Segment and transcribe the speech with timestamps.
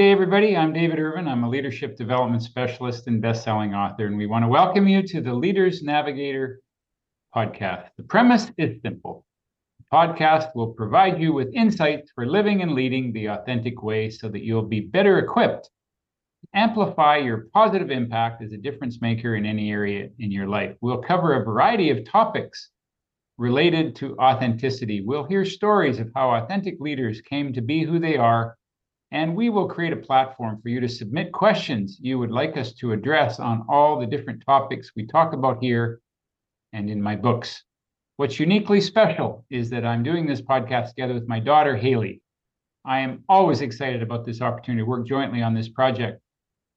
[0.00, 0.56] Day, everybody.
[0.56, 1.28] I'm David Irvine.
[1.28, 5.20] I'm a leadership development specialist and best-selling author, and we want to welcome you to
[5.20, 6.62] the Leaders Navigator
[7.36, 7.90] podcast.
[7.98, 9.26] The premise is simple.
[9.78, 14.30] The podcast will provide you with insights for living and leading the authentic way so
[14.30, 19.44] that you'll be better equipped to amplify your positive impact as a difference maker in
[19.44, 20.74] any area in your life.
[20.80, 22.70] We'll cover a variety of topics
[23.36, 25.02] related to authenticity.
[25.02, 28.56] We'll hear stories of how authentic leaders came to be who they are
[29.12, 32.72] and we will create a platform for you to submit questions you would like us
[32.74, 36.00] to address on all the different topics we talk about here
[36.72, 37.64] and in my books.
[38.16, 42.20] What's uniquely special is that I'm doing this podcast together with my daughter, Hayley.
[42.84, 46.20] I am always excited about this opportunity to work jointly on this project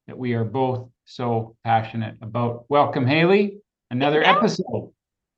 [0.08, 2.66] that we are both so passionate about.
[2.70, 3.58] Welcome, Hayley.
[3.92, 4.36] Another yeah.
[4.36, 4.92] episode.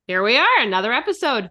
[0.07, 1.49] Here we are, another episode.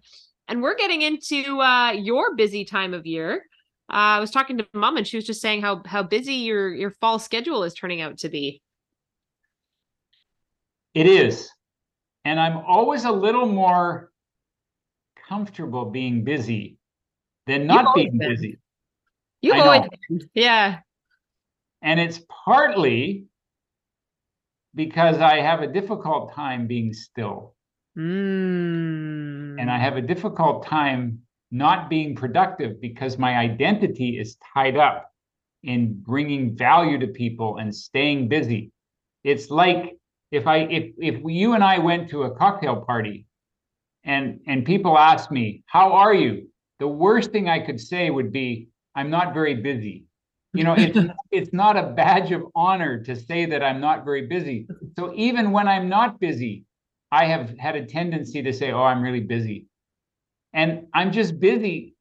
[0.48, 3.45] And we're getting into uh, your busy time of year.
[3.91, 6.73] Uh, I was talking to mom and she was just saying how how busy your
[6.75, 8.63] your fall schedule is turning out to be.
[10.95, 11.51] It is.
[12.25, 14.11] And I'm always a little more
[15.29, 16.79] comfortable being busy
[17.47, 18.31] than not being been.
[18.31, 18.59] busy.
[19.43, 19.91] You always
[20.35, 20.79] yeah.
[21.83, 23.27] And it's partly
[24.75, 27.55] because I have a difficult time being still.
[27.97, 29.61] Mm.
[29.61, 31.21] And I have a difficult time
[31.55, 35.13] not being productive because my identity is tied up
[35.63, 38.73] in bringing value to people and staying busy.
[39.23, 39.97] It's like
[40.33, 43.27] if I if if you and I went to a cocktail party
[44.03, 46.49] and and people ask me, "How are you?"
[46.81, 50.07] The worst thing I could say would be, "I'm not very busy."
[50.55, 50.99] You know, it's
[51.31, 54.67] it's not a badge of honor to say that I'm not very busy.
[54.99, 56.65] So even when I'm not busy,
[57.13, 59.69] I have had a tendency to say, "Oh, I'm really busy."
[60.55, 61.95] And I'm just busy,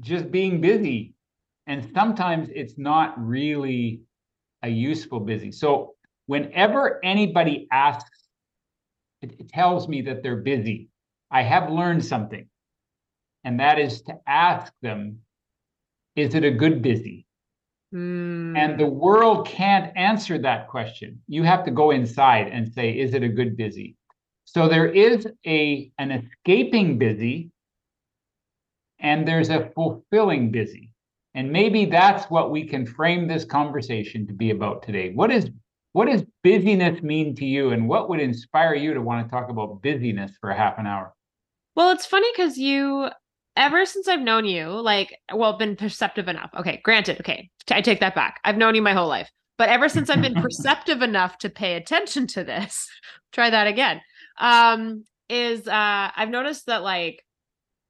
[0.00, 1.14] just being busy.
[1.68, 4.02] And sometimes it's not really
[4.62, 5.52] a useful busy.
[5.52, 5.94] So
[6.26, 8.28] whenever anybody asks,
[9.22, 10.88] it, it tells me that they're busy.
[11.30, 12.48] I have learned something,
[13.44, 15.18] and that is to ask them,
[16.14, 17.26] is it a good busy?
[17.94, 18.56] Mm.
[18.56, 21.20] And the world can't answer that question.
[21.28, 23.96] You have to go inside and say, is it a good busy?
[24.44, 27.50] So there is a an escaping busy
[29.00, 30.90] and there's a fulfilling busy.
[31.34, 35.12] And maybe that's what we can frame this conversation to be about today.
[35.12, 35.50] What is
[35.92, 39.48] what does busyness mean to you and what would inspire you to want to talk
[39.48, 41.14] about busyness for a half an hour?
[41.74, 43.10] Well, it's funny cuz you
[43.54, 46.50] ever since I've known you, like well, been perceptive enough.
[46.56, 47.50] Okay, granted, okay.
[47.70, 48.40] I take that back.
[48.44, 49.30] I've known you my whole life.
[49.58, 52.88] But ever since I've been perceptive enough to pay attention to this,
[53.32, 54.00] try that again.
[54.38, 57.25] Um is uh I've noticed that like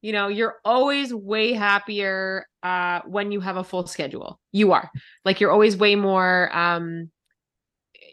[0.07, 4.39] you know you're always way happier uh when you have a full schedule.
[4.53, 4.89] You are.
[5.25, 7.11] Like you're always way more um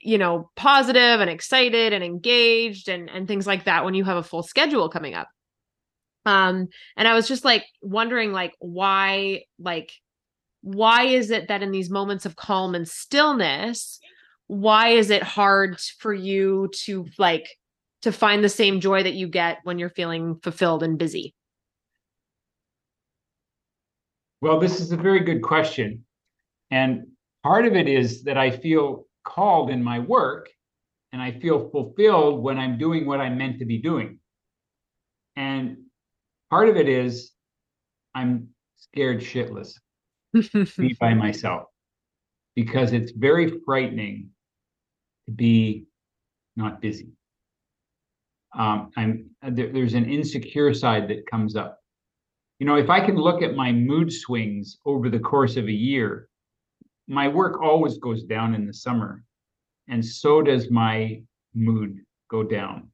[0.02, 4.16] you know positive and excited and engaged and and things like that when you have
[4.16, 5.28] a full schedule coming up.
[6.26, 6.66] Um
[6.96, 9.92] and i was just like wondering like why like
[10.62, 14.00] why is it that in these moments of calm and stillness
[14.48, 17.46] why is it hard for you to like
[18.02, 21.34] to find the same joy that you get when you're feeling fulfilled and busy
[24.44, 26.04] well, this is a very good question.
[26.70, 27.06] And
[27.42, 30.50] part of it is that I feel called in my work
[31.12, 34.18] and I feel fulfilled when I'm doing what I'm meant to be doing.
[35.34, 35.78] And
[36.50, 37.32] part of it is
[38.14, 39.78] I'm scared shitless
[40.34, 41.62] to be by myself
[42.54, 44.28] because it's very frightening
[45.24, 45.86] to be
[46.54, 47.08] not busy.
[48.54, 51.80] Um, I'm there, there's an insecure side that comes up
[52.64, 55.70] you know, if I can look at my mood swings over the course of a
[55.70, 56.30] year,
[57.06, 59.22] my work always goes down in the summer.
[59.88, 61.20] And so does my
[61.54, 62.00] mood
[62.30, 62.88] go down.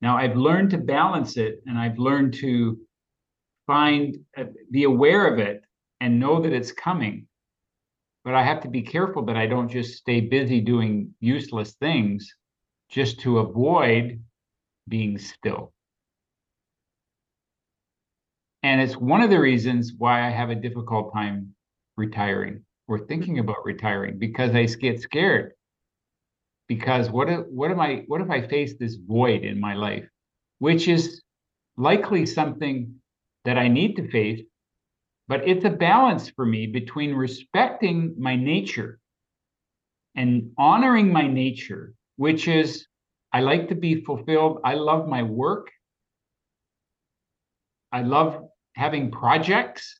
[0.00, 2.76] Now, I've learned to balance it and I've learned to
[3.68, 5.62] find, uh, be aware of it
[6.00, 7.28] and know that it's coming.
[8.24, 12.34] But I have to be careful that I don't just stay busy doing useless things
[12.90, 14.20] just to avoid
[14.88, 15.73] being still.
[18.64, 21.54] And it's one of the reasons why I have a difficult time
[21.98, 25.52] retiring or thinking about retiring because I get scared.
[26.66, 30.08] Because what if, what am I what if I face this void in my life,
[30.60, 31.20] which is
[31.76, 32.94] likely something
[33.44, 34.40] that I need to face,
[35.28, 38.98] but it's a balance for me between respecting my nature
[40.16, 42.86] and honoring my nature, which is
[43.30, 44.60] I like to be fulfilled.
[44.64, 45.68] I love my work.
[47.92, 49.98] I love having projects,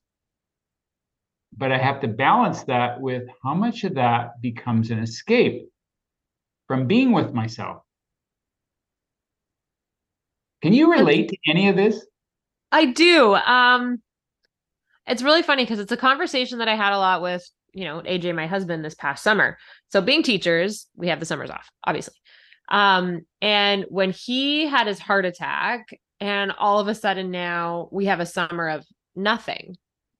[1.56, 5.68] but I have to balance that with how much of that becomes an escape
[6.66, 7.82] from being with myself.
[10.62, 12.04] Can you relate to any of this?
[12.72, 13.34] I do.
[13.34, 14.02] Um,
[15.06, 18.00] it's really funny because it's a conversation that I had a lot with, you know,
[18.00, 19.58] AJ, my husband, this past summer.
[19.90, 22.14] So being teachers, we have the summers off, obviously.
[22.70, 25.86] Um, and when he had his heart attack,
[26.24, 29.76] and all of a sudden now we have a summer of nothing,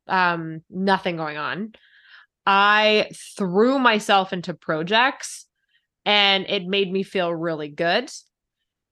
[0.07, 1.73] um, nothing going on.
[2.45, 3.09] I
[3.39, 5.47] threw myself into projects
[6.05, 8.11] and it made me feel really good.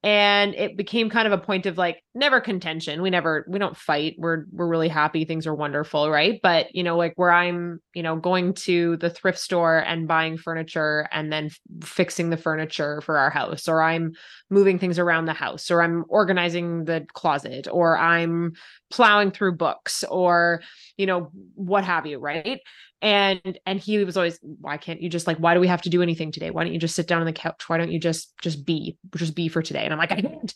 [0.01, 3.03] And it became kind of a point of like never contention.
[3.03, 4.15] We never we don't fight.
[4.17, 5.23] We're we're really happy.
[5.23, 6.39] Things are wonderful right?
[6.41, 10.37] But you know like where i'm you know going to the thrift store and buying
[10.37, 14.13] furniture and then f- fixing the furniture for our house or i'm
[14.53, 18.53] moving things around the house or i'm organizing the closet or i'm
[18.89, 20.61] plowing through books or
[20.97, 22.61] you know what have you right?
[23.01, 25.89] And and he was always why can't you just like why do we have to
[25.89, 26.51] do anything today?
[26.51, 27.67] Why don't you just sit down on the couch?
[27.67, 29.83] Why don't you just just be just be for today?
[29.83, 30.53] And i'm like i can't.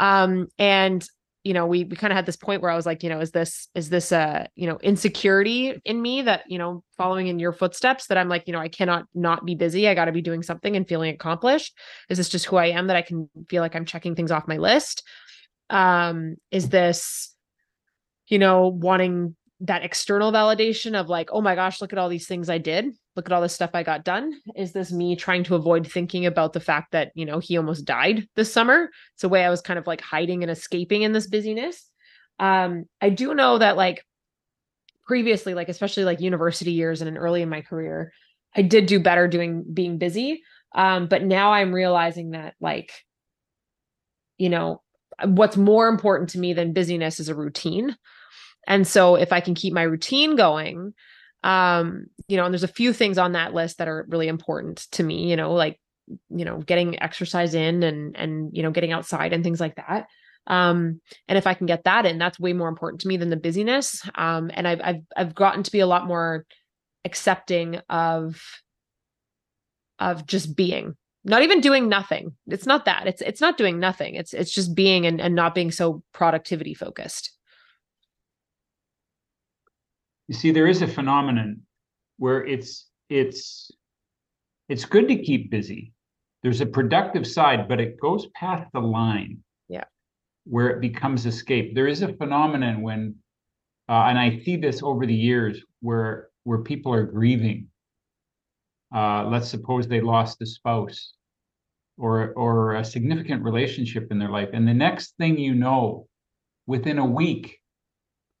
[0.00, 1.06] Um and
[1.44, 3.20] you know we we kind of had this point where i was like you know
[3.20, 7.38] is this is this a you know insecurity in me that you know following in
[7.38, 9.86] your footsteps that i'm like you know i cannot not be busy.
[9.86, 11.76] I got to be doing something and feeling accomplished.
[12.08, 14.48] Is this just who i am that i can feel like i'm checking things off
[14.48, 15.04] my list?
[15.70, 17.34] Um is this
[18.26, 22.26] you know wanting that external validation of like, oh my gosh, look at all these
[22.26, 22.86] things I did.
[23.16, 24.40] Look at all this stuff I got done.
[24.56, 27.84] Is this me trying to avoid thinking about the fact that, you know, he almost
[27.84, 28.90] died this summer?
[29.14, 31.88] It's a way I was kind of like hiding and escaping in this busyness.
[32.40, 34.04] Um, I do know that like
[35.06, 38.12] previously, like especially like university years and early in my career,
[38.56, 40.42] I did do better doing being busy.
[40.74, 42.90] Um, but now I'm realizing that like,
[44.38, 44.82] you know,
[45.24, 47.96] what's more important to me than busyness is a routine
[48.66, 50.94] and so if I can keep my routine going,
[51.44, 54.78] um, you know, and there's a few things on that list that are really important
[54.92, 55.78] to me, you know, like,
[56.30, 60.06] you know, getting exercise in and and you know, getting outside and things like that.
[60.46, 63.30] Um, and if I can get that in, that's way more important to me than
[63.30, 64.02] the busyness.
[64.14, 66.46] Um, and I've I've I've gotten to be a lot more
[67.04, 68.40] accepting of
[69.98, 70.94] of just being
[71.26, 74.74] not even doing nothing it's not that it's it's not doing nothing it's it's just
[74.74, 77.33] being and, and not being so productivity focused
[80.28, 81.62] you see there is a phenomenon
[82.18, 83.70] where it's it's
[84.68, 85.92] it's good to keep busy.
[86.42, 89.84] There's a productive side but it goes past the line yeah.
[90.44, 91.74] where it becomes escape.
[91.74, 93.16] There is a phenomenon when
[93.88, 97.68] uh, and i see this over the years where where people are grieving.
[98.94, 101.14] Uh, let's suppose they lost a spouse
[101.98, 106.06] or or a significant relationship in their life and the next thing you know
[106.66, 107.60] within a week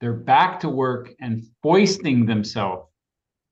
[0.00, 2.88] they're back to work and foisting themselves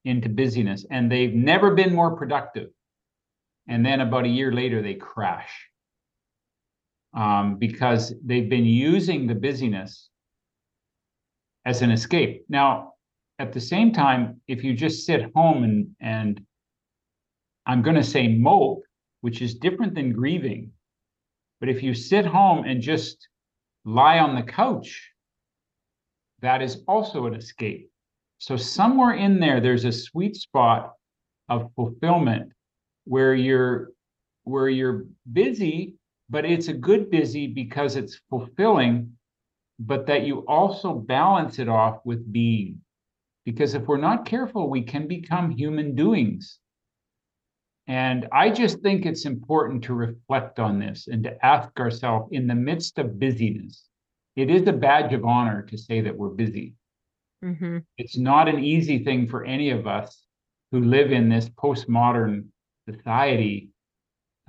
[0.05, 2.71] into busyness and they've never been more productive.
[3.69, 5.69] And then about a year later they crash
[7.15, 10.09] um, because they've been using the busyness
[11.65, 12.45] as an escape.
[12.49, 12.93] Now
[13.43, 16.45] at the same time if you just sit home and and
[17.67, 18.85] i'm going to say mope
[19.21, 20.71] which is different than grieving
[21.59, 23.29] but if you sit home and just
[23.85, 25.11] lie on the couch
[26.43, 27.91] that is also an escape.
[28.39, 30.95] So somewhere in there, there's a sweet spot
[31.49, 32.53] of fulfillment
[33.05, 33.91] where you're
[34.45, 35.95] where you're busy,
[36.29, 39.17] but it's a good busy because it's fulfilling,
[39.79, 42.81] but that you also balance it off with being.
[43.45, 46.59] Because if we're not careful, we can become human doings.
[47.87, 52.47] And I just think it's important to reflect on this and to ask ourselves in
[52.47, 53.89] the midst of busyness,
[54.37, 56.75] it is a badge of honor to say that we're busy.
[57.45, 57.79] Mm-hmm.
[57.99, 60.25] It's not an easy thing for any of us
[60.71, 62.47] who live in this postmodern
[62.89, 63.71] society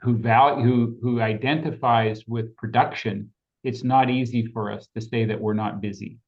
[0.01, 3.31] who value who who identifies with production.
[3.63, 6.19] It's not easy for us to say that we're not busy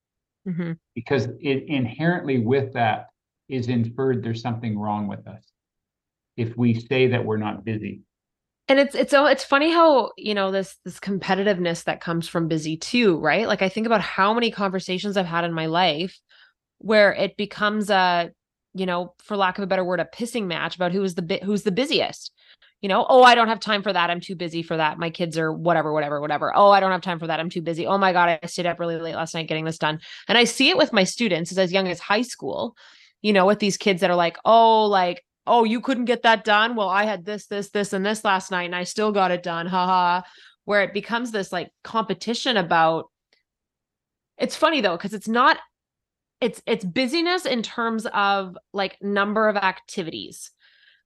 [0.48, 0.74] mm-hmm.
[0.94, 3.08] because it inherently with that
[3.50, 5.44] is inferred there's something wrong with us
[6.38, 8.02] if we say that we're not busy
[8.68, 12.78] and it's it's it's funny how you know this this competitiveness that comes from busy
[12.78, 13.48] too right?
[13.48, 16.20] Like i think about how many conversations i've had in my life
[16.80, 18.32] where it becomes a
[18.74, 21.22] you know for lack of a better word a pissing match about who is the
[21.22, 22.32] bit who's the busiest
[22.82, 23.04] you know?
[23.10, 24.12] Oh i don't have time for that.
[24.12, 25.00] I'm too busy for that.
[25.00, 26.56] My kids are whatever whatever whatever.
[26.56, 27.40] Oh i don't have time for that.
[27.40, 27.88] I'm too busy.
[27.88, 30.00] Oh my god i stayed up really late last night getting this done.
[30.28, 32.76] And i see it with my students as young as high school
[33.24, 36.44] you know with these kids that are like oh like oh, you couldn't get that
[36.44, 36.76] done.
[36.76, 39.44] Well, I had this, this, this, and this last night, and I still got it
[39.44, 39.68] done.
[39.68, 40.22] Haha.
[40.66, 43.12] Where it becomes this like competition about
[44.38, 45.58] it's funny though, because it's not
[46.42, 50.52] it's it's busyness in terms of like number of activities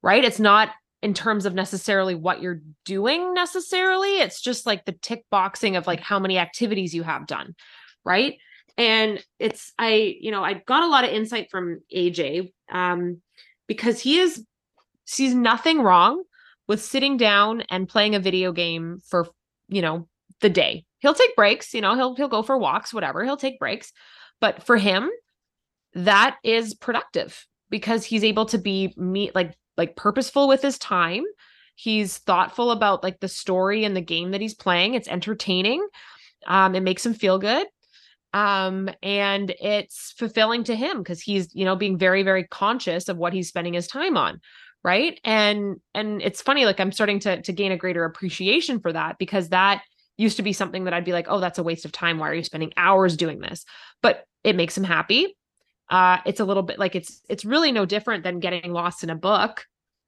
[0.01, 0.69] right it's not
[1.01, 5.88] in terms of necessarily what you're doing necessarily it's just like the tick boxing of
[5.88, 7.55] like how many activities you have done
[8.03, 8.38] right
[8.77, 13.22] and it's i you know i got a lot of insight from aj um
[13.70, 14.44] because he is
[15.06, 16.24] sees nothing wrong
[16.68, 19.30] with sitting down and playing a video game for
[19.70, 20.10] you know
[20.42, 20.84] the day.
[20.98, 23.94] He'll take breaks you know he'll he'll go for walks whatever he'll take breaks.
[24.42, 25.10] But for him
[25.94, 31.24] that is productive because he's able to be meet like like purposeful with his time.
[31.76, 34.96] He's thoughtful about like the story and the game that he's playing.
[34.96, 35.88] It's entertaining.
[36.48, 37.68] Um it makes him feel good
[38.33, 43.17] um and it's fulfilling to him because he's you know being very very conscious of
[43.17, 44.39] what he's spending his time on
[44.83, 45.19] right?
[45.24, 49.17] And and it's funny like i'm starting to to gain a greater appreciation for that
[49.17, 49.83] because that
[50.17, 52.17] used to be something that i'd be like oh that's a waste of time.
[52.17, 53.65] Why are you spending hours doing this?
[54.01, 55.36] But it makes him happy.
[55.89, 59.09] Uh it's a little bit like it's it's really no different than getting lost in
[59.09, 59.65] a book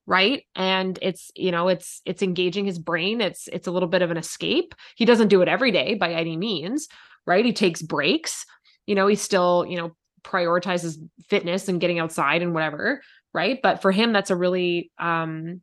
[0.07, 0.43] right?
[0.55, 3.21] And it's you know it's it's engaging his brain.
[3.21, 4.75] It's it's a little bit of an escape.
[4.95, 6.87] He doesn't do it every day by any means
[7.27, 7.45] right?
[7.45, 8.45] He takes breaks.
[8.87, 10.97] You know he still you know prioritizes
[11.29, 13.01] fitness and getting outside and whatever
[13.33, 13.59] right?
[13.63, 15.61] But for him that's a really um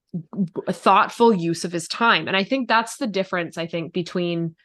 [0.71, 2.27] thoughtful use of his time.
[2.29, 4.57] And i think that's the difference i think between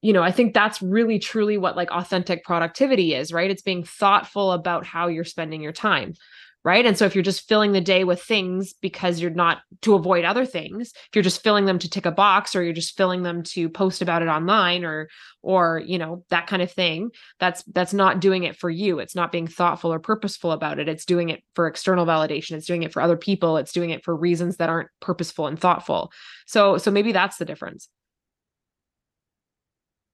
[0.00, 3.50] you know i think that's really truly what like authentic productivity is right?
[3.50, 6.14] It's being thoughtful about how you're spending your time
[6.64, 6.86] right?
[6.86, 10.24] And so if you're just filling the day with things because you're not to avoid
[10.24, 13.22] other things if you're just filling them to tick a box or you're just filling
[13.22, 15.08] them to post about it online or
[15.42, 19.00] or you know that kind of thing that's that's not doing it for you.
[19.00, 20.88] It's not being thoughtful or purposeful about it.
[20.88, 22.52] It's doing it for external validation.
[22.52, 23.56] It's doing it for other people.
[23.56, 26.12] It's doing it for reasons that aren't purposeful and thoughtful.
[26.46, 27.88] So so maybe that's the difference.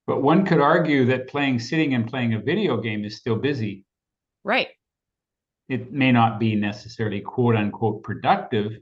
[0.07, 3.85] But one could argue that playing sitting and playing a video game is still busy.
[4.43, 4.69] Right
[5.69, 8.79] it may not be necessarily quote unquote productive,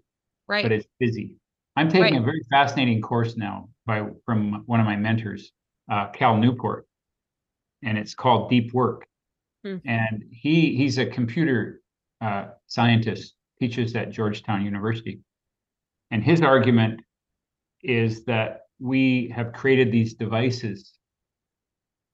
[0.48, 0.64] right.
[0.64, 1.34] but it's busy.
[1.76, 2.22] I'm taking right.
[2.22, 5.52] a very fascinating course now by from one of my mentors,
[5.90, 6.86] uh, Cal Newport,
[7.82, 9.06] and it's called Deep Work.
[9.64, 9.76] Hmm.
[9.84, 11.82] And he he's a computer
[12.20, 15.20] uh, scientist, teaches at Georgetown University,
[16.10, 17.00] and his argument
[17.82, 20.94] is that we have created these devices,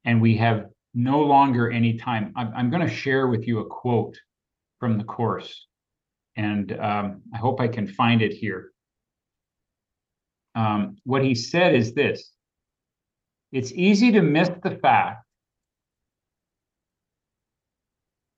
[0.05, 2.33] and we have no longer any time.
[2.37, 4.19] I'm, I'm going to share with you a quote
[4.83, 5.69] from the course.
[6.35, 8.73] And um, I hope I can find it here.
[10.57, 12.33] Um, what he said is this
[13.53, 15.25] It's easy to miss the fact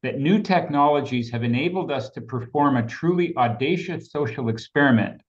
[0.02, 5.22] that new technologies have enabled us to perform a truly audacious social experiment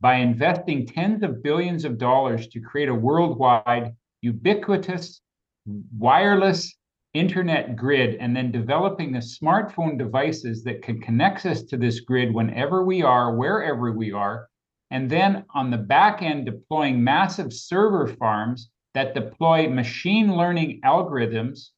[0.00, 5.22] by investing tens of billions of dollars to create a worldwide, ubiquitous,
[5.66, 6.72] wireless,
[7.14, 12.32] internet grid and then developing the smartphone devices that can connect us to this grid
[12.32, 14.48] whenever we are, wherever we are,
[14.90, 21.70] and then on the back end deploying massive server farms that deploy machine learning algorithms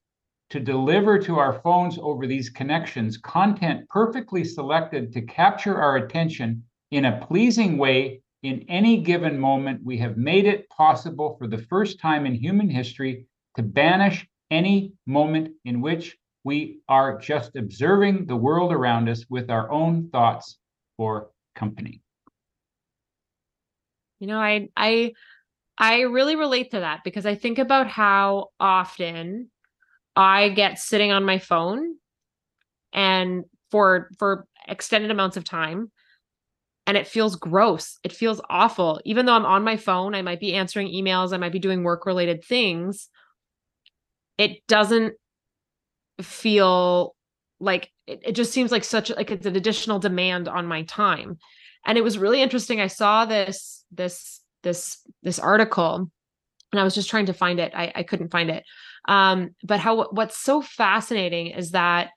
[0.50, 6.62] to deliver to our phones over these connections content perfectly selected to capture our attention
[6.90, 9.80] in a pleasing way in any given moment.
[9.82, 14.92] We have made it possible for the first time in human history to banish any
[15.06, 20.58] moment in which we are just observing the world around us with our own thoughts
[20.98, 22.02] or company.
[24.20, 25.14] You know, I I
[25.78, 29.50] I really relate to that because I think about how often
[30.14, 31.96] I get sitting on my phone
[32.92, 35.90] and for for extended amounts of time
[36.86, 37.98] and it feels gross.
[38.04, 39.00] It feels awful.
[39.04, 41.84] Even though I'm on my phone, I might be answering emails, I might be doing
[41.84, 43.08] work related things
[44.42, 45.14] it doesn't
[46.20, 47.14] feel
[47.60, 51.38] like it, it just seems like such like it's an additional demand on my time.
[51.86, 52.80] And it was really interesting.
[52.80, 56.10] I saw this this this this article
[56.70, 57.72] and i was just trying to find it.
[57.74, 58.64] I, I couldn't find it.
[59.06, 62.10] Um but how what's so fascinating is that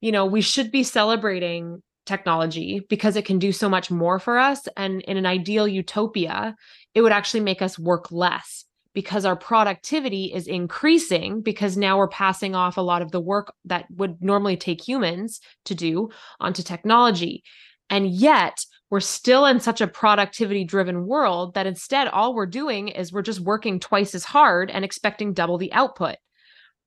[0.00, 4.36] you know we should be celebrating technology because it can do so much more for
[4.36, 4.68] us.
[4.76, 6.56] And in an ideal utopia
[6.94, 8.65] it would actually make us work less
[8.96, 13.52] because our productivity is increasing because now we're passing off a lot of the work
[13.66, 16.08] that would normally take humans to do
[16.40, 17.44] onto technology.
[17.90, 22.88] And yet, we're still in such a productivity driven world that instead all we're doing
[22.88, 26.16] is we're just working twice as hard and expecting double the output.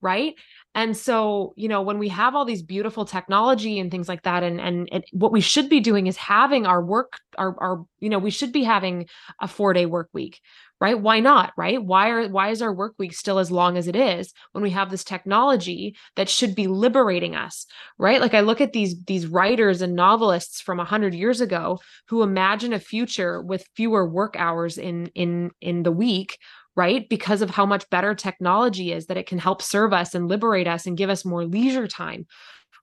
[0.02, 0.34] Right.
[0.74, 4.44] And so, you know, when we have all these beautiful technology and things like that,
[4.44, 8.10] and and it, what we should be doing is having our work, our our, you
[8.10, 9.08] know, we should be having
[9.42, 10.40] a four day work week,
[10.82, 11.00] right?
[11.00, 11.84] Why not, right?
[11.84, 14.70] Why are why is our work week still as long as it is when we
[14.72, 17.66] have this technology that should be liberating us,
[17.98, 18.22] right?
[18.22, 22.24] Like I look at these these writers and novelists from a hundred years ago who
[22.24, 26.38] imagine a future with fewer work hours in in in the week
[26.76, 27.10] right?
[27.10, 30.68] Because of how much better technology is, that it can help serve us and liberate
[30.68, 32.26] us and give us more leisure time,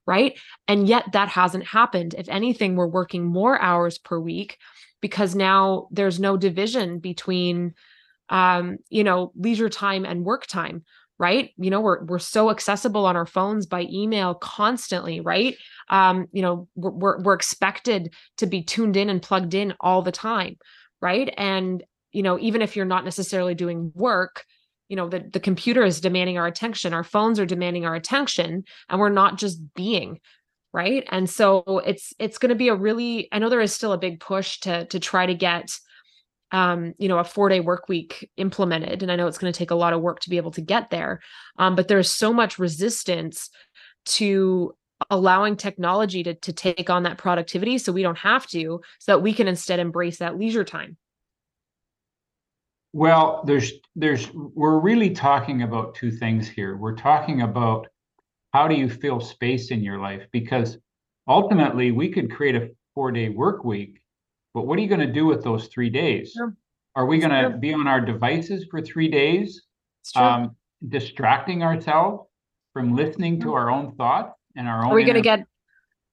[0.05, 0.37] right?
[0.67, 2.15] And yet that hasn't happened.
[2.17, 4.57] If anything, we're working more hours per week
[5.01, 7.73] because now there's no division between
[8.29, 10.83] um, you know, leisure time and work time,
[11.17, 11.51] right?
[11.57, 15.55] You know, we're we're so accessible on our phones by email constantly, right?
[15.89, 20.11] Um, you know, we're we're expected to be tuned in and plugged in all the
[20.11, 20.57] time,
[21.01, 21.33] right?
[21.37, 24.43] And you know even if you're not necessarily doing work
[24.89, 28.63] you know the, the computer is demanding our attention our phones are demanding our attention
[28.89, 30.19] and we're not just being
[30.73, 33.93] right and so it's it's going to be a really i know there is still
[33.93, 35.71] a big push to to try to get
[36.51, 39.57] um you know a four day work week implemented and i know it's going to
[39.57, 41.19] take a lot of work to be able to get there
[41.57, 43.49] um but there's so much resistance
[44.05, 44.75] to
[45.09, 49.21] allowing technology to to take on that productivity so we don't have to so that
[49.21, 50.97] we can instead embrace that leisure time
[52.93, 56.77] well, there's there's we're really talking about two things here.
[56.77, 57.87] We're talking about
[58.57, 60.79] how do you fill space in your life because
[61.27, 64.01] ultimately we could create a four-day work week,
[64.55, 66.31] but what are you going to do with those three days?
[66.35, 66.55] Sure.
[66.95, 69.61] Are we going to be on our devices for three days,
[70.15, 70.55] um,
[70.89, 72.27] distracting ourselves
[72.73, 74.91] from listening to our own thoughts and our own?
[74.91, 75.41] Are we going to get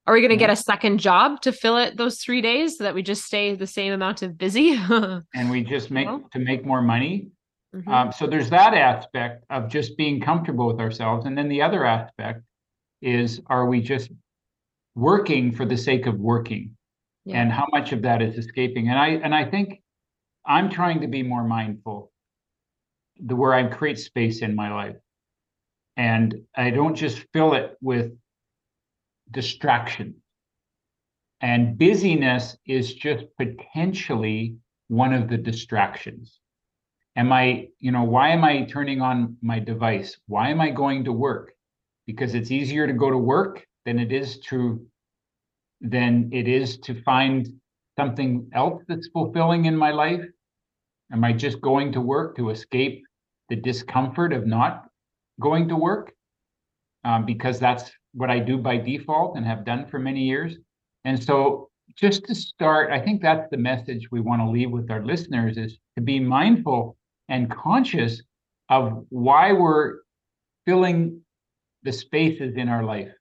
[0.06, 2.84] are we going to get a second job to fill it those three days so
[2.84, 4.78] that we just stay the same amount of busy?
[5.34, 7.30] and we just make to make more money.
[7.75, 7.90] Mm-hmm.
[7.93, 11.85] Um, so there's that aspect of just being comfortable with ourselves, and then the other
[11.85, 12.43] aspect
[13.02, 14.11] is: are we just
[14.95, 16.76] working for the sake of working,
[17.25, 17.43] yeah.
[17.43, 18.90] and how much of that is escaping?
[18.90, 19.83] And I and I think
[20.47, 22.13] I'm trying to be more mindful,
[23.19, 24.97] the where I create space in my life,
[25.97, 28.13] and I don't just fill it with
[29.32, 30.15] distraction.
[31.41, 34.56] And busyness is just potentially
[34.87, 36.39] one of the distractions.
[37.16, 40.16] Am I, you know, why am I turning on my device?
[40.26, 41.52] Why am I going to work?
[42.06, 44.84] Because it's easier to go to work than it is to
[45.80, 47.48] than it is to find
[47.98, 50.24] something else that's fulfilling in my life?
[51.12, 53.04] Am I just going to work to escape
[53.48, 54.86] the discomfort of not
[55.40, 56.12] going to work?
[57.04, 60.56] Um, because that's what I do by default and have done for many years.
[61.04, 64.90] And so just to start, I think that's the message we want to leave with
[64.90, 66.96] our listeners is to be mindful
[67.28, 68.23] and conscious
[68.69, 69.99] of why we're
[70.67, 71.21] filling
[71.82, 73.13] the spaces in our life.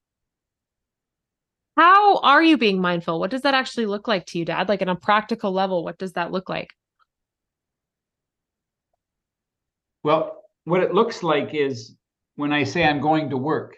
[1.76, 3.20] How are you being mindful?
[3.20, 4.70] What does that actually look like to you, Dad?
[4.70, 6.70] Like on a practical level, what does that look like?
[10.04, 11.96] Well, what it looks like is
[12.36, 13.76] when I say I'm going to work,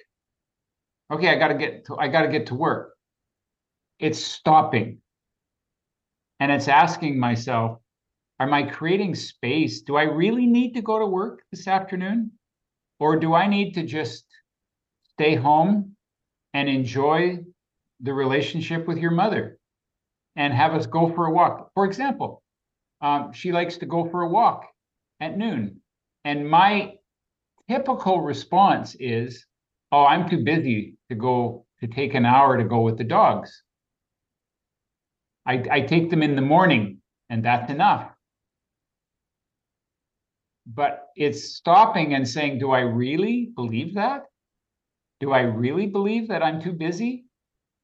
[1.11, 2.93] okay, I got to get to, I got to get to work.
[3.99, 4.99] It's stopping.
[6.39, 7.79] And it's asking myself,
[8.39, 9.81] am I creating space?
[9.81, 12.31] Do I really need to go to work this afternoon?
[12.99, 14.25] Or do I need to just
[15.13, 15.95] stay home
[16.53, 17.39] and enjoy
[17.99, 19.57] the relationship with your mother
[20.35, 21.71] and have us go for a walk?
[21.73, 22.41] For example,
[23.01, 24.65] um, she likes to go for a walk
[25.19, 25.81] at noon.
[26.23, 26.95] And my
[27.69, 29.45] typical response is,
[29.91, 33.63] oh, I'm too busy to go to take an hour to go with the dogs.
[35.45, 38.14] I, I take them in the morning and that's enough.
[40.67, 44.23] But it's stopping and saying, do I really believe that?
[45.19, 47.25] Do I really believe that I'm too busy?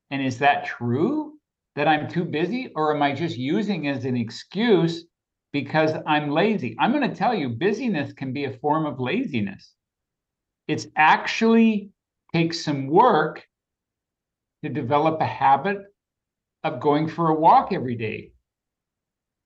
[0.09, 1.33] And is that true
[1.75, 2.71] that I'm too busy?
[2.75, 5.05] Or am I just using as an excuse
[5.53, 6.75] because I'm lazy?
[6.79, 9.73] I'm going to tell you, busyness can be a form of laziness.
[10.67, 11.91] It's actually
[12.33, 13.45] takes some work
[14.63, 15.77] to develop a habit
[16.63, 18.31] of going for a walk every day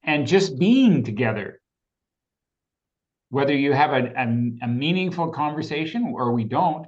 [0.04, 1.62] and just being together.
[3.36, 4.26] Whether you have a, a,
[4.66, 6.86] a, meaningful conversation or we don't.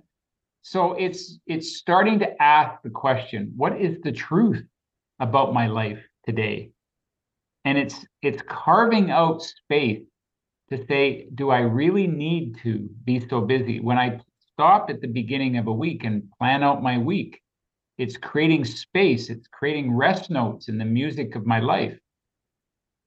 [0.62, 4.63] So it's it's starting to ask the question, what is the truth
[5.19, 6.71] about my life today?
[7.65, 10.05] And it's it's carving out space
[10.69, 12.71] to say, do I really need to
[13.03, 13.79] be so busy?
[13.79, 14.19] When I
[14.57, 17.39] stop at the beginning of a week and plan out my week.
[17.99, 21.97] It's creating space, it's creating rest notes in the music of my life.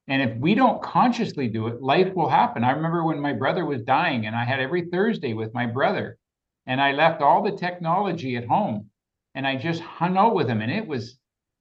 [0.08, 2.64] And if we don't consciously do it, life will happen.
[2.64, 6.18] I remember when my brother was dying and I had every Thursday with my brother
[6.66, 8.90] And I left all the technology at home
[9.34, 10.60] and I just hung out with him.
[10.60, 11.18] And it was,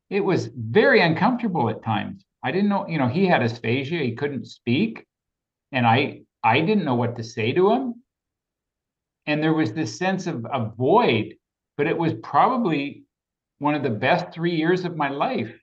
[0.10, 2.26] it was very uncomfortable at times.
[2.44, 5.06] I didn't know, you know, he had aphasia, he couldn't speak.
[5.72, 8.04] And I, I didn't know what to say to him.
[9.26, 11.36] And there was this sense of a void,
[11.78, 13.04] but it was probably
[13.60, 15.59] one of the best three years of my life.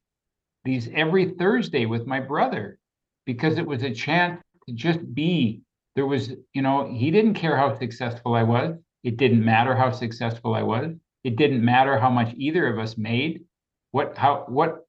[0.67, 2.79] These every Thursday with my brother,
[3.25, 3.61] because hmm.
[3.61, 5.63] it was a chance to just be.
[5.95, 8.77] There was, you know, he didn't care how successful I was.
[9.03, 10.93] It didn't matter how successful I was.
[11.25, 13.45] It didn't matter how much either of us made.
[13.93, 14.87] What, how, what,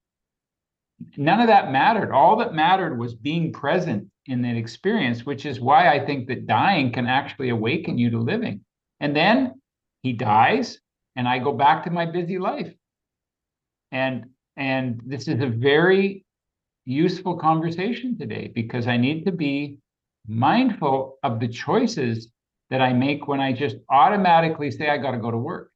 [1.15, 2.11] none of that mattered.
[2.11, 6.47] All that mattered was being present in that experience, which is why I think that
[6.47, 8.65] dying can actually awaken you to living.
[8.99, 9.61] And then
[10.01, 10.79] he dies,
[11.15, 12.73] and I go back to my busy life.
[13.91, 14.25] And
[14.58, 16.26] and this is a very
[16.86, 19.78] useful conversation today because I need to be
[20.28, 22.30] mindful of the choices
[22.70, 25.72] that I make when I just automatically say I got to go to work.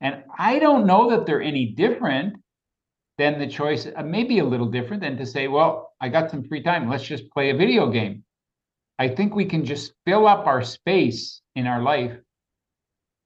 [0.00, 2.36] And I don't know that they're any different
[3.18, 6.44] than the choice, uh, maybe a little different than to say, well, I got some
[6.44, 6.88] free time.
[6.88, 8.24] Let's just play a video game.
[8.98, 12.16] I think we can just fill up our space in our life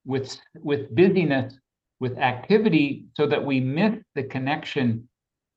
[0.05, 1.59] with with busyness,
[2.01, 5.09] with activity, so that we miss the connection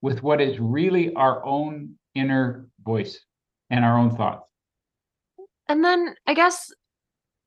[0.02, 3.20] with what is really our own inner voice
[3.70, 4.44] and our own thoughts.
[5.68, 6.72] And then I guess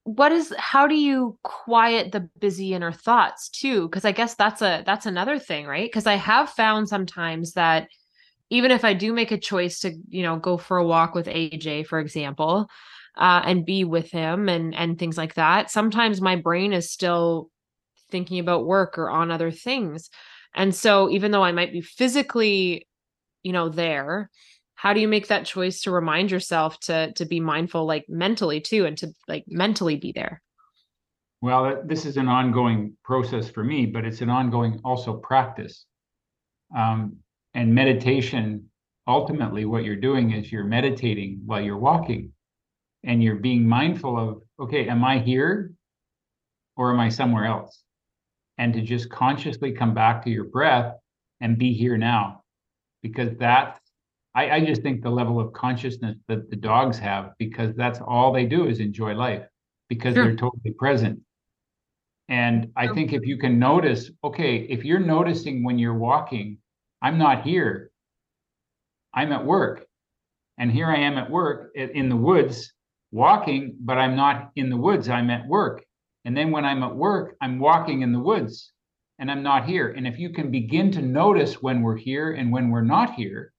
[0.04, 4.60] what is how do you quiet the busy inner thoughts too because i guess that's
[4.60, 7.88] a that's another thing right because i have found sometimes that
[8.50, 11.26] even if i do make a choice to you know go for a walk with
[11.26, 12.68] aj for example
[13.16, 17.50] uh, and be with him and and things like that sometimes my brain is still
[18.12, 20.10] thinking about work or on other things.
[20.54, 22.86] And so even though i might be physically
[23.42, 24.30] you know there
[24.74, 28.60] how do you make that choice to remind yourself to to be mindful like mentally
[28.60, 30.42] too and to like mentally be there?
[31.40, 35.86] Well this is an ongoing process for me but it's an ongoing also practice.
[36.76, 37.16] Um,
[37.54, 38.70] and meditation
[39.06, 42.32] ultimately what you're doing is you're meditating while you're walking
[43.04, 45.72] and you're being mindful of okay am i here
[46.76, 47.81] or am i somewhere else
[48.62, 50.94] and to just consciously come back to your breath
[51.40, 52.44] and be here now
[53.02, 53.80] because that's
[54.36, 58.32] I, I just think the level of consciousness that the dogs have, because that's all
[58.32, 59.44] they do is enjoy life
[59.88, 60.24] because Sure.
[60.24, 61.18] they're totally present.
[62.28, 66.58] And I think if you can notice, okay, if you're noticing when you're walking,
[67.02, 67.90] I'm not here,
[69.12, 69.84] I'm at work.
[70.56, 72.72] And here I am at work in the woods
[73.10, 75.84] walking, but I'm not in the woods, I'm at work.
[76.24, 78.72] And then when I'm at work, I'm walking in the woods
[79.18, 79.88] and I'm not here.
[79.88, 83.52] And if you can begin to notice when we're here and when we're not here,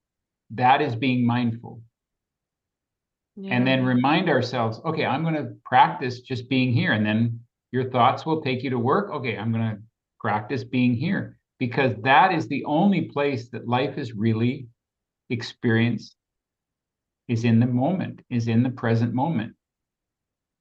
[0.52, 1.82] that is being mindful.
[3.52, 6.94] And then remind ourselves, okay, I'm going to practice just being here.
[6.94, 7.40] And then
[7.72, 9.12] your thoughts will take you to work.
[9.12, 9.82] Okay, I'm going to
[10.20, 14.68] practice being here because that is the only place that life is really
[15.30, 16.16] experienced
[17.28, 19.56] is in the moment, is in the present moment.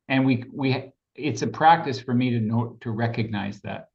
[0.09, 3.89] And we we it's a practice for me to know to recognize that.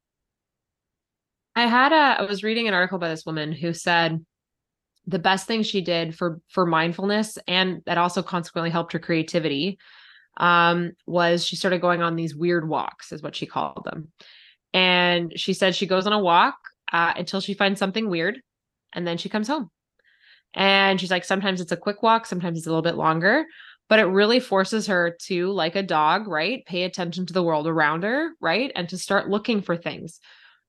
[1.56, 4.24] I had a I was reading an article by this woman who said
[5.06, 9.78] the best thing she did for for mindfulness and that also consequently helped her creativity
[10.36, 14.12] um was she started going on these weird walks is what she called them.
[14.72, 16.56] And she said she goes on a walk
[16.92, 18.40] uh, until she finds something weird
[18.94, 19.70] and then she comes home.
[20.54, 23.46] And she's like sometimes it's a quick walk, sometimes it's a little bit longer,
[23.88, 26.64] but it really forces her to like a dog, right?
[26.66, 28.70] Pay attention to the world around her, right?
[28.74, 30.20] And to start looking for things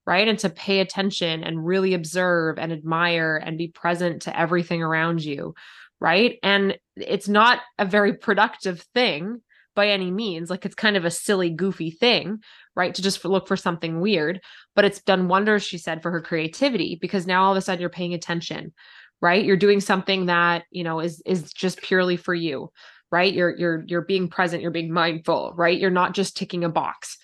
[0.10, 0.28] right?
[0.28, 5.24] And to pay attention and really observe and admire and be present to everything around
[5.24, 5.54] you,
[6.00, 6.40] right?
[6.42, 9.42] And it's not a very productive thing
[9.76, 10.50] by any means.
[10.50, 12.40] Like it's kind of a silly, goofy thing,
[12.76, 12.96] right?
[12.96, 14.42] To just look for something weird,
[14.76, 17.80] but it's done wonders, she said, for her creativity because now all of a sudden
[17.80, 18.74] you're paying attention,
[19.22, 19.46] right?
[19.46, 22.72] You're doing something that, you know, is is just purely for you,
[23.12, 23.34] right?
[23.34, 25.80] You're you're you're being present, you're being mindful, right?
[25.80, 27.18] You're not just ticking a box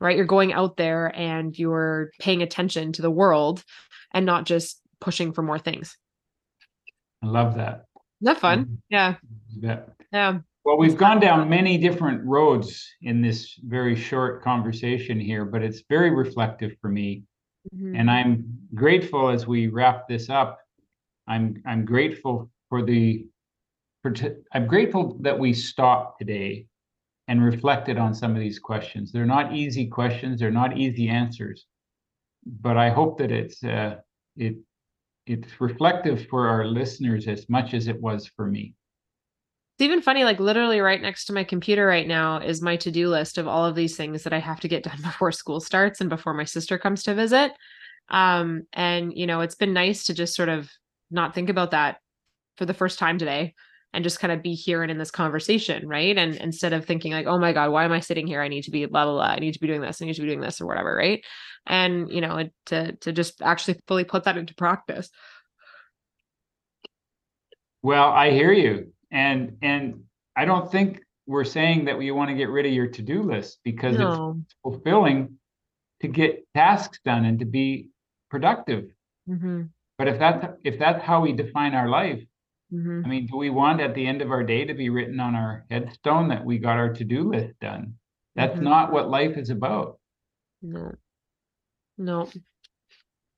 [0.00, 0.16] right?
[0.16, 3.62] You're going out there and you're paying attention to the world
[4.12, 5.96] and not just pushing for more things.
[7.22, 7.84] I love that.
[8.22, 8.64] Isn't that fun?
[8.64, 8.78] Mhm.
[8.88, 9.14] Yeah.
[9.60, 9.80] Yeah.
[10.12, 10.38] Yeah.
[10.64, 15.82] Well, we've gone down many different roads in this very short conversation here, but it's
[15.88, 17.24] very reflective for me.
[17.74, 17.98] Mhm.
[17.98, 20.60] And I'm grateful as we wrap this up.
[21.26, 23.26] I'm I'm grateful for the
[24.04, 26.66] I'm grateful that we stopped today
[27.28, 29.12] and reflected on some of these questions.
[29.12, 31.66] They're not easy questions, they're not easy answers.
[32.44, 33.96] But I hope that it's uh,
[34.36, 34.56] it
[35.26, 38.74] it's reflective for our listeners as much as it was for me.
[39.76, 42.90] It's even funny, like literally right next to my computer right now is my to
[42.90, 45.60] do list of all of these things that I have to get done before school
[45.60, 47.52] starts and before my sister comes to visit.
[48.08, 50.68] Um, and, you know, it's been nice to just sort of
[51.10, 51.98] not think about that
[52.56, 53.54] for the first time today
[53.92, 56.16] and just kind of be here and in this conversation, right?
[56.16, 58.40] And instead of thinking like, oh my God, why am I sitting here?
[58.40, 59.24] I need to be blah blah blah.
[59.24, 60.00] I need to be doing this.
[60.00, 61.24] I need to be doing this or whatever, right?
[61.66, 65.10] And you know, to to just actually fully put that into practice.
[67.82, 68.92] Well, I hear you.
[69.10, 70.04] And and
[70.36, 73.58] I don't think we're saying that we want to get rid of your to-do list
[73.64, 74.36] because No.
[74.42, 75.38] it's fulfilling
[76.00, 77.88] to get tasks done and to be
[78.30, 78.90] productive.
[79.26, 79.64] hmm
[79.98, 82.22] But if that's if that's how we define our life,
[82.70, 85.20] hmm I mean, do we want at the end of our day to be written
[85.20, 87.94] on our headstone that we got our to-do list done?
[88.36, 88.62] That's Mhm.
[88.62, 89.98] not what life is about.
[90.62, 90.94] No.
[91.98, 92.28] No.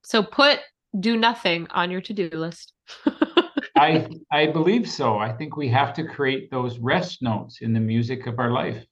[0.03, 0.61] So put
[0.99, 2.75] do nothing on your to-do list.
[3.77, 5.17] I I believe so.
[5.19, 8.85] I think we have to create those rest notes in the music of our life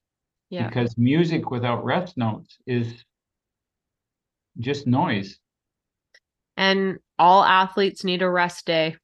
[0.49, 0.67] yeah.
[0.67, 3.05] because music without rest notes is
[4.59, 5.39] just noise.
[6.57, 8.97] And all athletes need a rest day.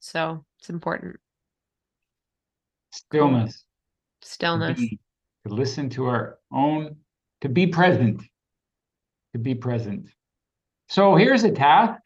[0.00, 1.16] So it's important.
[2.92, 3.64] Stillness.
[4.22, 4.80] to Stillness.
[4.80, 4.98] be-
[5.46, 6.96] To listen to our own,
[7.42, 8.22] to be present.
[9.34, 10.08] To be present.
[10.88, 12.00] So here's a task.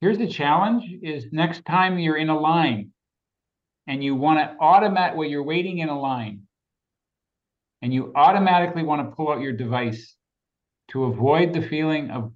[0.00, 2.90] Here's a challenge is next time you're in a line
[3.86, 6.42] and you want to automate, well, you're waiting in a line
[7.82, 10.16] and you automatically want to pull out your device
[10.88, 12.32] to avoid the feeling of,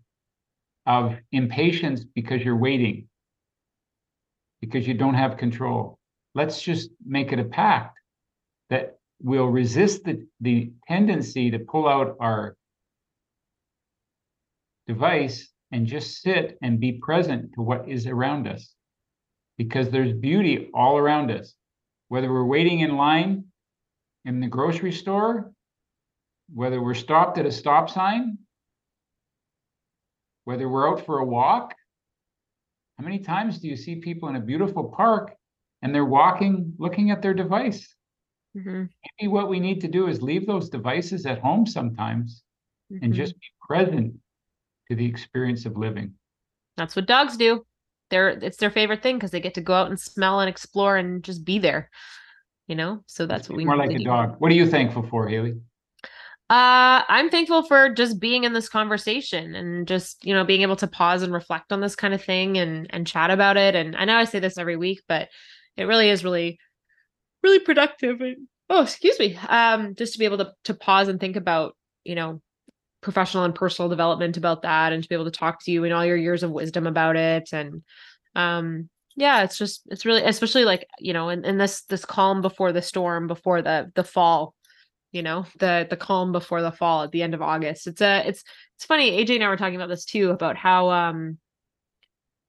[0.87, 3.09] of impatience because you're waiting,
[4.61, 5.99] because you don't have control.
[6.35, 7.99] Let's just make it a pact
[8.71, 12.57] that we'll resist the, the tendency to pull out our
[14.87, 18.75] device and just sit and be present to what is around us.
[19.59, 21.55] Because there's beauty all around us.
[22.09, 23.45] Whether we're waiting in line
[24.25, 25.53] in the grocery store,
[26.55, 28.38] whether we're stopped at a stop sign,
[30.45, 31.75] whether we're out for a walk.
[32.99, 35.35] How many times do you see people in a beautiful park
[35.83, 37.95] and they're walking, looking at their device?
[38.55, 38.85] hmm
[39.21, 42.43] maybe what we need to do is leave those devices at home sometimes
[42.91, 43.17] and Mhm.
[43.17, 44.19] just be present
[44.89, 46.15] to the experience of living.
[46.77, 47.65] That's what dogs do.
[48.11, 50.97] They're it's their favorite thing because they get to go out and smell and explore
[50.97, 51.91] and just be there.
[52.67, 54.05] You know, so that's what we more like a do.
[54.05, 54.37] dog.
[54.39, 55.55] What are you thankful for, Hayley?
[56.49, 60.77] Uh, I'm thankful for just being in this conversation and just, you know, being able
[60.77, 63.75] to pause and reflect on this kind of thing and and chat about it.
[63.75, 65.29] And I know I say this every week, but
[65.77, 66.61] it really is really,
[67.43, 68.21] really productive.
[68.21, 69.37] And, oh, excuse me.
[69.49, 72.41] Um, just to be able to to pause and think about, you know,
[73.01, 75.93] professional and personal development about that and to be able to talk to you in
[75.93, 77.49] all your years of wisdom about it.
[77.53, 77.83] And
[78.37, 82.43] um yeah, it's just it's really especially like, you know, in, in this this calm
[82.43, 84.55] before the storm, before the the fall
[85.12, 87.87] you know the the calm before the fall at the end of august.
[87.87, 88.45] It's a it's
[88.77, 91.38] it's funny aj and i were talking about this too about how um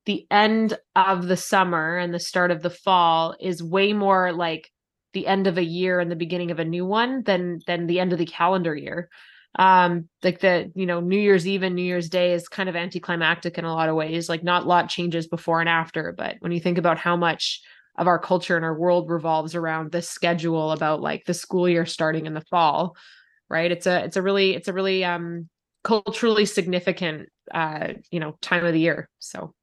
[0.06, 4.72] the end of the summer and the start of the fall is way more like
[5.13, 8.00] the end of a year and the beginning of a new one than than the
[8.00, 9.10] end of the calendar year.
[9.58, 12.76] Um like the you know new year's eve and new year's day is kind of
[12.76, 16.36] anticlimactic in a lot of ways like not a lot changes before and after but
[16.39, 17.62] when you think about how much
[17.98, 21.86] of our culture and our world revolves around this schedule about like the school year
[21.86, 22.96] starting in the fall
[23.50, 25.50] right it's a it's a really it's a really um
[25.84, 29.54] culturally significant uh you know time of the year so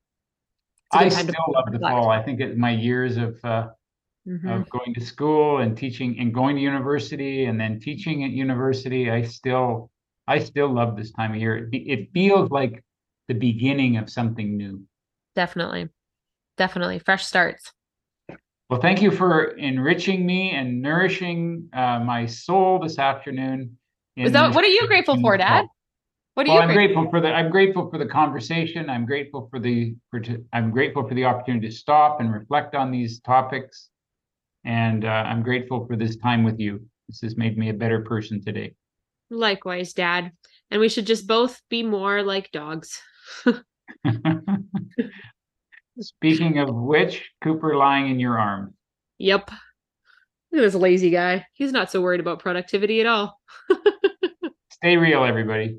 [0.93, 2.09] I good time to still love the fall.
[2.11, 3.69] I think it, my years of uh,
[4.27, 4.63] Mhm.
[4.63, 9.11] of going to school and teaching and going to university and then teaching at university,
[9.11, 9.91] I still
[10.27, 11.57] I still love this time of year.
[11.59, 12.85] It, be- it feels like
[13.29, 14.83] the beginning of something new.
[15.35, 15.89] definitely
[16.57, 17.73] definitely fresh starts
[18.75, 23.79] Well, thank you for enriching me and nourishing uh, my soul this afternoon.
[24.17, 25.67] in that what are you grateful for dad
[26.35, 28.91] what are Well, you I'm grateful grateful for the, I'm grateful for the conversation.
[28.91, 30.21] I'm grateful for the, for,
[30.53, 33.91] I'm grateful for the opportunity to stop and reflect on these topics.
[34.65, 36.85] And uh, I'm grateful for this time with you.
[37.09, 38.75] This has made me a better person today.
[39.31, 40.33] likewise dad
[40.73, 43.01] and we should just both be more like dogs
[46.01, 48.75] Speaking of which, Cooper lying in your arms.
[49.19, 49.49] yep
[50.53, 53.41] look at this lazy guy he's not so worried about productivity at all
[54.71, 55.79] Stay real, everybody.